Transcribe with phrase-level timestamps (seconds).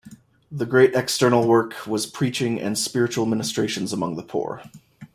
[0.51, 4.63] The great external work was preaching and spiritual ministrations among the poor.